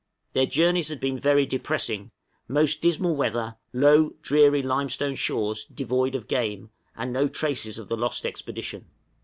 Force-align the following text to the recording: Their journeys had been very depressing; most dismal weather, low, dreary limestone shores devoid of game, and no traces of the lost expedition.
Their 0.33 0.47
journeys 0.47 0.87
had 0.87 0.99
been 0.99 1.19
very 1.19 1.45
depressing; 1.45 2.09
most 2.47 2.81
dismal 2.81 3.15
weather, 3.15 3.57
low, 3.71 4.15
dreary 4.23 4.63
limestone 4.63 5.13
shores 5.13 5.63
devoid 5.63 6.15
of 6.15 6.27
game, 6.27 6.71
and 6.97 7.13
no 7.13 7.27
traces 7.27 7.77
of 7.77 7.87
the 7.87 7.95
lost 7.95 8.25
expedition. 8.25 8.87